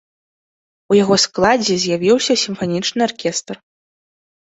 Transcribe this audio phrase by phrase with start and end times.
[0.93, 3.55] У яго складзе з'явіўся сімфанічны аркестр.